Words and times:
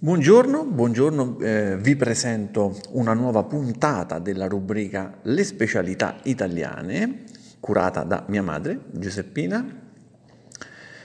Buongiorno, 0.00 0.64
buongiorno, 0.64 1.40
eh, 1.40 1.76
vi 1.76 1.96
presento 1.96 2.78
una 2.90 3.14
nuova 3.14 3.42
puntata 3.42 4.20
della 4.20 4.46
rubrica 4.46 5.18
Le 5.22 5.42
specialità 5.42 6.18
italiane, 6.22 7.24
curata 7.58 8.04
da 8.04 8.24
mia 8.28 8.44
madre 8.44 8.78
Giuseppina. 8.92 9.66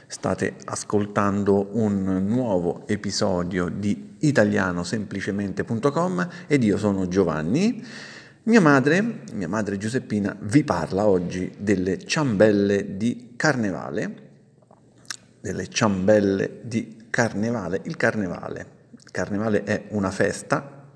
State 0.06 0.58
ascoltando 0.66 1.70
un 1.72 2.24
nuovo 2.28 2.84
episodio 2.86 3.68
di 3.68 4.18
italianosemplicemente.com 4.20 6.30
ed 6.46 6.64
io 6.64 6.78
sono 6.78 7.08
Giovanni. 7.08 7.84
Mia 8.44 8.62
madre, 8.62 9.22
mia 9.34 9.48
madre 9.48 9.80
Giuseppina, 9.80 10.38
vi 10.40 10.64
parla 10.64 11.08
oggi 11.08 11.52
delle 11.58 11.98
ciambelle 11.98 12.96
di 12.96 13.34
carnevale, 13.38 14.30
delle 15.42 15.68
ciambelle 15.68 16.60
di 16.62 17.06
carnevale, 17.10 17.82
il 17.86 17.98
carnevale 17.98 18.82
carnevale 19.12 19.64
è 19.64 19.86
una 19.90 20.12
festa, 20.12 20.88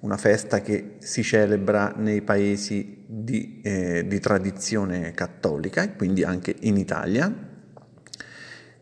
una 0.00 0.16
festa 0.16 0.60
che 0.60 0.96
si 0.98 1.22
celebra 1.22 1.92
nei 1.96 2.22
paesi 2.22 3.04
di, 3.06 3.60
eh, 3.62 4.06
di 4.06 4.18
tradizione 4.18 5.12
cattolica, 5.12 5.90
quindi 5.92 6.24
anche 6.24 6.54
in 6.60 6.76
Italia, 6.76 7.48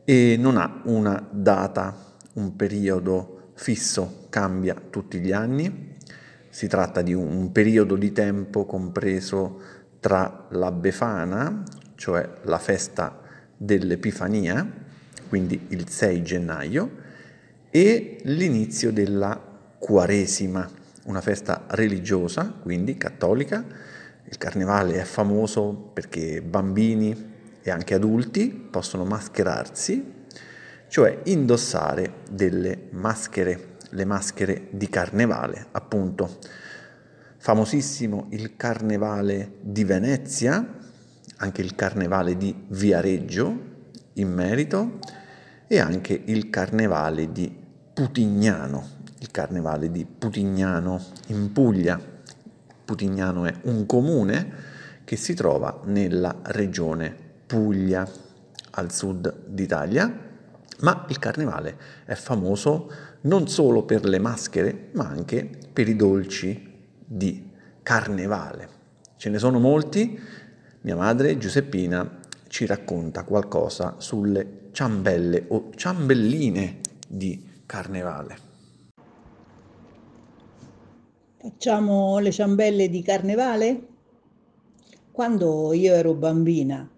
e 0.04 0.36
non 0.38 0.56
ha 0.56 0.80
una 0.84 1.28
data, 1.30 2.14
un 2.34 2.56
periodo 2.56 3.50
fisso, 3.54 4.26
cambia 4.30 4.74
tutti 4.90 5.18
gli 5.18 5.32
anni. 5.32 5.96
Si 6.48 6.66
tratta 6.66 7.02
di 7.02 7.12
un 7.12 7.52
periodo 7.52 7.96
di 7.96 8.12
tempo 8.12 8.64
compreso 8.64 9.60
tra 10.00 10.46
la 10.50 10.70
Befana, 10.72 11.62
cioè 11.96 12.26
la 12.44 12.58
festa 12.58 13.20
dell'Epifania, 13.56 14.66
quindi 15.28 15.66
il 15.68 15.88
6 15.88 16.22
gennaio, 16.22 16.90
e 17.70 18.18
l'inizio 18.24 18.92
della 18.92 19.40
Quaresima, 19.78 20.68
una 21.04 21.20
festa 21.20 21.64
religiosa, 21.68 22.52
quindi 22.60 22.96
cattolica. 22.96 23.64
Il 24.24 24.36
carnevale 24.36 25.00
è 25.00 25.04
famoso 25.04 25.90
perché 25.92 26.42
bambini 26.42 27.36
e 27.62 27.70
anche 27.70 27.94
adulti 27.94 28.48
possono 28.48 29.04
mascherarsi, 29.04 30.14
cioè 30.88 31.20
indossare 31.24 32.14
delle 32.30 32.88
maschere, 32.90 33.76
le 33.90 34.04
maschere 34.04 34.68
di 34.70 34.88
carnevale, 34.88 35.66
appunto. 35.72 36.38
Famosissimo 37.38 38.26
il 38.30 38.56
carnevale 38.56 39.52
di 39.60 39.84
Venezia, 39.84 40.76
anche 41.36 41.62
il 41.62 41.74
carnevale 41.74 42.36
di 42.36 42.54
Viareggio 42.68 43.66
in 44.14 44.32
merito 44.32 44.98
e 45.68 45.78
anche 45.78 46.20
il 46.24 46.48
carnevale 46.48 47.30
di 47.30 47.54
Putignano, 47.92 48.88
il 49.18 49.30
carnevale 49.30 49.90
di 49.90 50.06
Putignano 50.06 51.00
in 51.26 51.52
Puglia. 51.52 52.00
Putignano 52.84 53.44
è 53.44 53.54
un 53.64 53.84
comune 53.84 54.52
che 55.04 55.16
si 55.16 55.34
trova 55.34 55.82
nella 55.84 56.38
regione 56.44 57.14
Puglia, 57.46 58.08
al 58.70 58.92
sud 58.92 59.46
d'Italia, 59.46 60.26
ma 60.80 61.04
il 61.08 61.18
carnevale 61.18 61.76
è 62.04 62.14
famoso 62.14 62.90
non 63.22 63.48
solo 63.48 63.82
per 63.82 64.04
le 64.04 64.18
maschere, 64.18 64.88
ma 64.92 65.08
anche 65.08 65.48
per 65.72 65.88
i 65.88 65.96
dolci 65.96 66.76
di 67.04 67.50
carnevale. 67.82 68.68
Ce 69.16 69.28
ne 69.28 69.38
sono 69.38 69.58
molti. 69.58 70.18
Mia 70.82 70.94
madre 70.94 71.36
Giuseppina 71.36 72.20
ci 72.46 72.64
racconta 72.64 73.24
qualcosa 73.24 73.96
sulle 73.98 74.67
ciambelle 74.72 75.46
o 75.48 75.70
ciambelline 75.74 76.80
di 77.08 77.42
carnevale. 77.66 78.36
Facciamo 81.40 82.18
le 82.18 82.32
ciambelle 82.32 82.88
di 82.88 83.02
carnevale? 83.02 83.86
Quando 85.12 85.72
io 85.72 85.94
ero 85.94 86.14
bambina, 86.14 86.88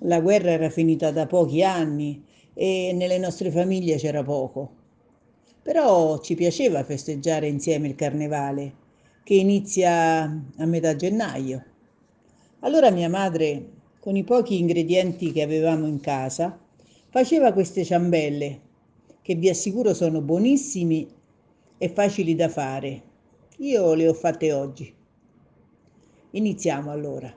la 0.00 0.20
guerra 0.20 0.50
era 0.50 0.70
finita 0.70 1.10
da 1.10 1.26
pochi 1.26 1.62
anni 1.62 2.24
e 2.54 2.92
nelle 2.94 3.18
nostre 3.18 3.50
famiglie 3.50 3.96
c'era 3.96 4.22
poco. 4.22 4.70
Però 5.62 6.18
ci 6.20 6.34
piaceva 6.34 6.82
festeggiare 6.84 7.46
insieme 7.46 7.88
il 7.88 7.94
carnevale, 7.94 8.74
che 9.22 9.34
inizia 9.34 10.22
a 10.22 10.66
metà 10.66 10.96
gennaio. 10.96 11.64
Allora 12.60 12.90
mia 12.90 13.08
madre, 13.08 13.68
con 14.00 14.16
i 14.16 14.24
pochi 14.24 14.58
ingredienti 14.58 15.30
che 15.32 15.42
avevamo 15.42 15.86
in 15.86 16.00
casa, 16.00 16.58
Faceva 17.12 17.52
queste 17.52 17.84
ciambelle, 17.84 18.60
che 19.20 19.34
vi 19.34 19.50
assicuro 19.50 19.92
sono 19.92 20.22
buonissimi 20.22 21.06
e 21.76 21.88
facili 21.90 22.34
da 22.34 22.48
fare. 22.48 23.02
Io 23.58 23.92
le 23.92 24.08
ho 24.08 24.14
fatte 24.14 24.50
oggi. 24.50 24.90
Iniziamo 26.30 26.90
allora. 26.90 27.30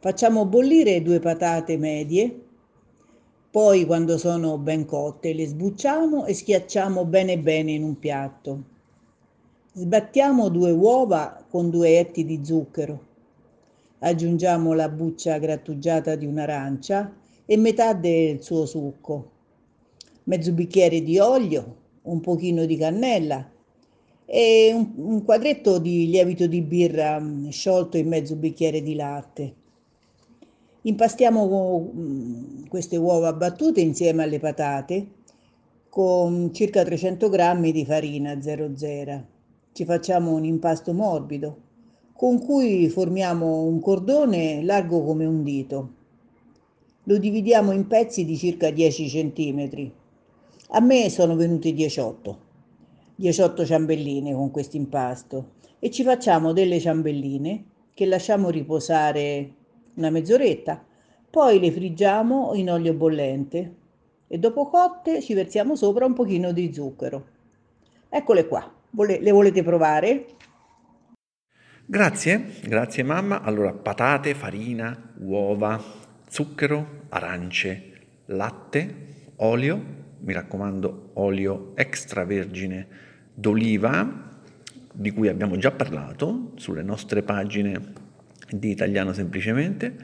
Facciamo 0.00 0.44
bollire 0.44 1.00
due 1.00 1.18
patate 1.18 1.78
medie, 1.78 2.40
poi 3.50 3.86
quando 3.86 4.18
sono 4.18 4.58
ben 4.58 4.84
cotte 4.84 5.32
le 5.32 5.46
sbucciamo 5.46 6.26
e 6.26 6.34
schiacciamo 6.34 7.06
bene 7.06 7.38
bene 7.38 7.72
in 7.72 7.82
un 7.82 7.98
piatto. 7.98 8.64
Sbattiamo 9.72 10.50
due 10.50 10.72
uova 10.72 11.42
con 11.48 11.70
due 11.70 11.98
etti 11.98 12.26
di 12.26 12.44
zucchero. 12.44 13.06
Aggiungiamo 14.00 14.74
la 14.74 14.90
buccia 14.90 15.38
grattugiata 15.38 16.16
di 16.16 16.26
un'arancia 16.26 17.20
e 17.52 17.56
metà 17.58 17.92
del 17.92 18.42
suo 18.42 18.64
succo, 18.64 19.30
mezzo 20.22 20.52
bicchiere 20.52 21.02
di 21.02 21.18
olio, 21.18 21.76
un 22.04 22.20
pochino 22.20 22.64
di 22.64 22.78
cannella 22.78 23.46
e 24.24 24.72
un, 24.72 24.90
un 24.96 25.22
quadretto 25.22 25.78
di 25.78 26.08
lievito 26.08 26.46
di 26.46 26.62
birra 26.62 27.20
mm, 27.20 27.50
sciolto 27.50 27.98
in 27.98 28.08
mezzo 28.08 28.36
bicchiere 28.36 28.80
di 28.80 28.94
latte. 28.94 29.54
Impastiamo 30.80 31.92
mm, 31.94 32.64
queste 32.68 32.96
uova 32.96 33.34
battute 33.34 33.82
insieme 33.82 34.22
alle 34.22 34.38
patate 34.38 35.08
con 35.90 36.54
circa 36.54 36.82
300 36.82 37.28
g 37.28 37.70
di 37.70 37.84
farina 37.84 38.40
00. 38.40 39.26
Ci 39.72 39.84
facciamo 39.84 40.32
un 40.32 40.46
impasto 40.46 40.94
morbido 40.94 41.56
con 42.14 42.42
cui 42.42 42.88
formiamo 42.88 43.64
un 43.64 43.78
cordone 43.78 44.62
largo 44.62 45.04
come 45.04 45.26
un 45.26 45.42
dito. 45.42 46.00
Lo 47.04 47.18
dividiamo 47.18 47.72
in 47.72 47.88
pezzi 47.88 48.24
di 48.24 48.36
circa 48.36 48.70
10 48.70 49.08
cm. 49.08 49.90
A 50.68 50.80
me 50.80 51.10
sono 51.10 51.34
venuti 51.34 51.74
18. 51.74 52.38
18 53.16 53.64
ciambelline 53.64 54.32
con 54.32 54.50
questo 54.50 54.76
impasto 54.76 55.54
e 55.78 55.90
ci 55.90 56.04
facciamo 56.04 56.52
delle 56.52 56.78
ciambelline 56.78 57.64
che 57.92 58.06
lasciamo 58.06 58.50
riposare 58.50 59.54
una 59.94 60.10
mezz'oretta, 60.10 60.82
poi 61.28 61.58
le 61.58 61.70
friggiamo 61.72 62.54
in 62.54 62.70
olio 62.70 62.94
bollente 62.94 63.74
e 64.28 64.38
dopo 64.38 64.68
cotte 64.68 65.20
ci 65.20 65.34
versiamo 65.34 65.74
sopra 65.74 66.06
un 66.06 66.14
pochino 66.14 66.52
di 66.52 66.72
zucchero. 66.72 67.26
Eccole 68.08 68.46
qua, 68.46 68.72
le 68.90 69.30
volete 69.30 69.62
provare? 69.62 70.26
Grazie, 71.84 72.46
grazie 72.62 73.02
mamma. 73.02 73.42
Allora, 73.42 73.72
patate, 73.72 74.34
farina, 74.34 75.14
uova, 75.18 75.82
zucchero, 76.32 77.04
arance, 77.10 77.90
latte, 78.26 78.94
olio, 79.36 80.00
mi 80.20 80.32
raccomando 80.32 81.10
olio 81.14 81.72
extravergine 81.76 82.86
d'oliva, 83.34 84.40
di 84.94 85.10
cui 85.10 85.28
abbiamo 85.28 85.58
già 85.58 85.72
parlato 85.72 86.52
sulle 86.56 86.82
nostre 86.82 87.22
pagine 87.22 87.92
di 88.48 88.70
Italiano 88.70 89.12
Semplicemente, 89.12 89.94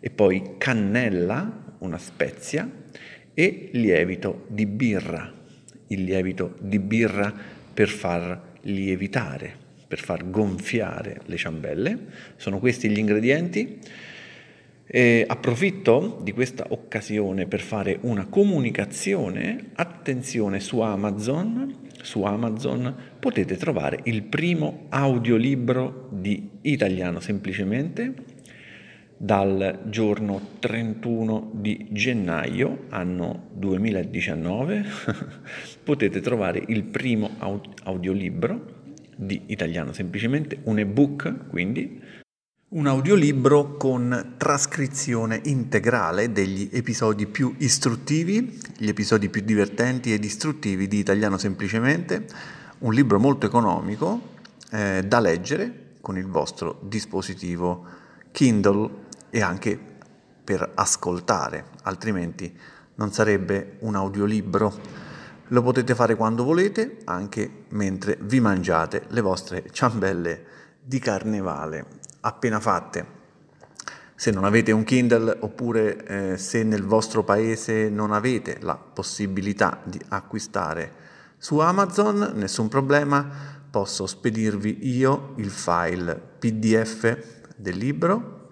e 0.00 0.10
poi 0.10 0.56
cannella, 0.58 1.76
una 1.78 1.98
spezia, 1.98 2.68
e 3.32 3.70
lievito 3.74 4.46
di 4.48 4.66
birra, 4.66 5.32
il 5.88 6.02
lievito 6.02 6.56
di 6.60 6.80
birra 6.80 7.32
per 7.72 7.88
far 7.88 8.56
lievitare, 8.62 9.54
per 9.86 10.00
far 10.00 10.28
gonfiare 10.28 11.20
le 11.26 11.36
ciambelle. 11.36 11.98
Sono 12.34 12.58
questi 12.58 12.88
gli 12.88 12.98
ingredienti. 12.98 13.78
E 14.90 15.26
approfitto 15.28 16.18
di 16.22 16.32
questa 16.32 16.64
occasione 16.70 17.46
per 17.46 17.60
fare 17.60 17.98
una 18.02 18.26
comunicazione. 18.26 19.72
Attenzione 19.74 20.60
su 20.60 20.80
Amazon, 20.80 21.88
su 22.00 22.22
Amazon 22.22 22.94
potete 23.18 23.58
trovare 23.58 24.00
il 24.04 24.22
primo 24.22 24.86
audiolibro 24.88 26.08
di 26.10 26.48
Italiano 26.62 27.20
semplicemente 27.20 28.36
dal 29.20 29.80
giorno 29.86 30.40
31 30.60 31.50
di 31.52 31.88
gennaio 31.90 32.84
anno 32.90 33.48
2019 33.54 34.84
potete 35.82 36.20
trovare 36.20 36.62
il 36.68 36.84
primo 36.84 37.30
audiolibro 37.82 38.76
di 39.16 39.42
Italiano 39.46 39.92
semplicemente 39.92 40.60
un 40.62 40.78
ebook 40.78 41.48
quindi 41.48 42.00
un 42.70 42.86
audiolibro 42.86 43.78
con 43.78 44.34
trascrizione 44.36 45.40
integrale 45.44 46.32
degli 46.32 46.68
episodi 46.70 47.26
più 47.26 47.54
istruttivi, 47.58 48.60
gli 48.76 48.88
episodi 48.88 49.30
più 49.30 49.40
divertenti 49.40 50.12
ed 50.12 50.22
istruttivi 50.22 50.86
di 50.86 50.98
Italiano 50.98 51.38
Semplicemente, 51.38 52.26
un 52.80 52.92
libro 52.92 53.18
molto 53.18 53.46
economico 53.46 54.20
eh, 54.70 55.02
da 55.06 55.18
leggere 55.18 55.94
con 56.02 56.18
il 56.18 56.26
vostro 56.26 56.78
dispositivo 56.82 57.86
Kindle 58.32 58.90
e 59.30 59.40
anche 59.40 59.80
per 60.44 60.72
ascoltare, 60.74 61.68
altrimenti 61.84 62.54
non 62.96 63.12
sarebbe 63.12 63.76
un 63.80 63.94
audiolibro. 63.94 65.06
Lo 65.46 65.62
potete 65.62 65.94
fare 65.94 66.16
quando 66.16 66.44
volete, 66.44 66.98
anche 67.04 67.64
mentre 67.70 68.18
vi 68.20 68.40
mangiate 68.40 69.04
le 69.08 69.22
vostre 69.22 69.64
ciambelle 69.70 70.44
di 70.82 70.98
carnevale 70.98 71.97
appena 72.20 72.60
fatte. 72.60 73.16
Se 74.14 74.32
non 74.32 74.44
avete 74.44 74.72
un 74.72 74.82
Kindle 74.82 75.36
oppure 75.40 76.32
eh, 76.32 76.38
se 76.38 76.64
nel 76.64 76.82
vostro 76.82 77.22
paese 77.22 77.88
non 77.88 78.12
avete 78.12 78.58
la 78.62 78.74
possibilità 78.74 79.80
di 79.84 80.00
acquistare 80.08 81.06
su 81.38 81.58
Amazon, 81.58 82.32
nessun 82.34 82.66
problema, 82.66 83.24
posso 83.70 84.08
spedirvi 84.08 84.88
io 84.88 85.34
il 85.36 85.50
file 85.50 86.20
PDF 86.40 87.16
del 87.56 87.76
libro 87.76 88.48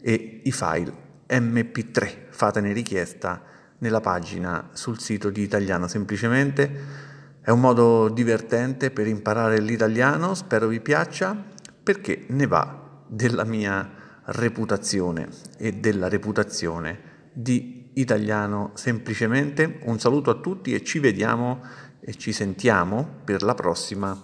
e 0.00 0.40
i 0.42 0.50
file 0.50 0.92
MP3. 1.28 2.26
Fatene 2.30 2.72
richiesta 2.72 3.40
nella 3.78 4.00
pagina 4.00 4.70
sul 4.72 4.98
sito 4.98 5.30
di 5.30 5.42
Italiano 5.42 5.86
semplicemente. 5.86 7.04
È 7.40 7.50
un 7.50 7.60
modo 7.60 8.08
divertente 8.08 8.90
per 8.90 9.06
imparare 9.06 9.60
l'italiano, 9.60 10.34
spero 10.34 10.66
vi 10.66 10.80
piaccia, 10.80 11.40
perché 11.80 12.24
ne 12.30 12.46
va 12.48 12.85
della 13.06 13.44
mia 13.44 14.04
reputazione 14.24 15.28
e 15.58 15.72
della 15.72 16.08
reputazione 16.08 17.14
di 17.32 17.90
italiano 17.94 18.72
semplicemente. 18.74 19.78
Un 19.82 19.98
saluto 19.98 20.30
a 20.30 20.34
tutti 20.34 20.74
e 20.74 20.82
ci 20.82 20.98
vediamo 20.98 21.62
e 22.00 22.14
ci 22.14 22.32
sentiamo 22.32 23.20
per 23.24 23.42
la 23.42 23.54
prossima 23.54 24.20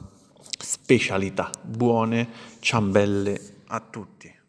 specialità. 0.59 1.51
Buone 1.63 2.29
ciambelle 2.61 3.41
a 3.69 3.81
tutti. 3.81 4.42